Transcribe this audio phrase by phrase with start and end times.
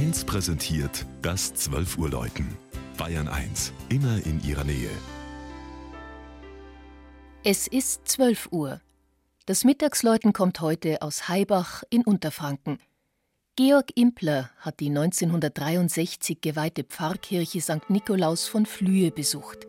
[0.00, 2.56] 1 präsentiert das 12 Uhr Läuten.
[2.96, 4.88] Bayern 1, immer in ihrer Nähe.
[7.44, 8.80] Es ist 12 Uhr.
[9.44, 12.78] Das Mittagsläuten kommt heute aus Heibach in Unterfranken.
[13.56, 17.90] Georg Impler hat die 1963 geweihte Pfarrkirche St.
[17.90, 19.66] Nikolaus von Flühe besucht.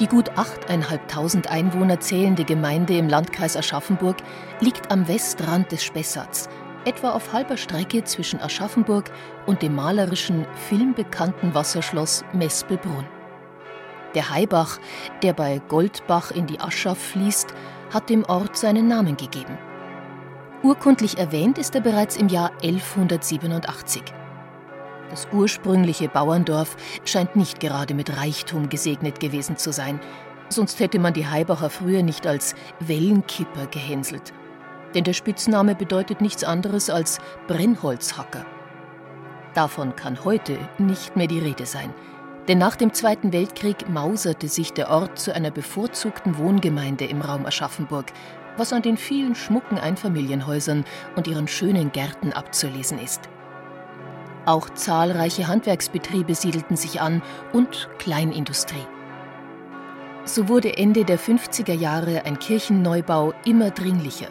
[0.00, 4.16] Die gut 8.500 Einwohner zählende Gemeinde im Landkreis Aschaffenburg
[4.60, 6.48] liegt am Westrand des Spessarts,
[6.86, 9.10] etwa auf halber Strecke zwischen Aschaffenburg
[9.44, 13.06] und dem malerischen, filmbekannten Wasserschloss Mespelbrunn.
[14.14, 14.78] Der Haibach,
[15.22, 17.54] der bei Goldbach in die Aschaff fließt,
[17.92, 19.58] hat dem Ort seinen Namen gegeben.
[20.62, 24.02] Urkundlich erwähnt ist er bereits im Jahr 1187.
[25.10, 29.98] Das ursprüngliche Bauerndorf scheint nicht gerade mit Reichtum gesegnet gewesen zu sein,
[30.48, 34.32] sonst hätte man die Heibacher früher nicht als Wellenkipper gehänselt.
[34.94, 38.46] Denn der Spitzname bedeutet nichts anderes als Brennholzhacker.
[39.54, 41.92] Davon kann heute nicht mehr die Rede sein.
[42.46, 47.46] Denn nach dem Zweiten Weltkrieg mauserte sich der Ort zu einer bevorzugten Wohngemeinde im Raum
[47.46, 48.06] Aschaffenburg,
[48.56, 50.84] was an den vielen schmucken Einfamilienhäusern
[51.16, 53.28] und ihren schönen Gärten abzulesen ist.
[54.46, 58.86] Auch zahlreiche Handwerksbetriebe siedelten sich an und Kleinindustrie.
[60.24, 64.28] So wurde Ende der 50er Jahre ein Kirchenneubau immer dringlicher.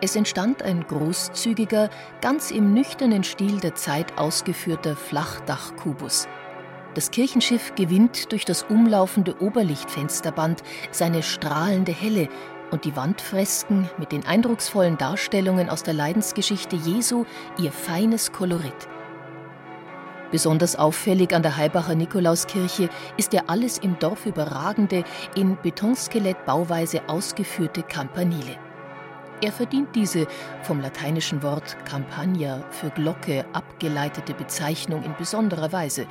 [0.00, 1.88] Es entstand ein großzügiger,
[2.20, 6.26] ganz im nüchternen Stil der Zeit ausgeführter Flachdachkubus.
[6.94, 12.28] Das Kirchenschiff gewinnt durch das umlaufende Oberlichtfensterband seine strahlende Helle
[12.70, 17.24] und die Wandfresken mit den eindrucksvollen Darstellungen aus der Leidensgeschichte Jesu
[17.58, 18.88] ihr feines Kolorit.
[20.32, 22.88] Besonders auffällig an der Heibacher Nikolauskirche
[23.18, 25.04] ist der alles im Dorf überragende,
[25.36, 28.56] in Betonskelettbauweise ausgeführte Campanile.
[29.42, 30.26] Er verdient diese
[30.62, 36.06] vom lateinischen Wort Campagna für Glocke abgeleitete Bezeichnung in besonderer Weise,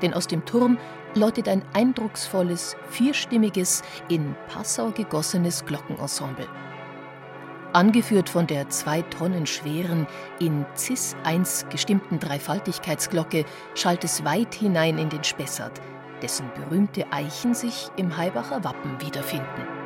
[0.00, 0.78] denn aus dem Turm
[1.14, 6.46] läutet ein eindrucksvolles, vierstimmiges, in Passau gegossenes Glockenensemble.
[7.76, 10.06] Angeführt von der zwei Tonnen schweren,
[10.40, 13.44] in Cis 1 gestimmten Dreifaltigkeitsglocke
[13.74, 15.78] schallt es weit hinein in den Spessart,
[16.22, 19.85] dessen berühmte Eichen sich im Heibacher Wappen wiederfinden.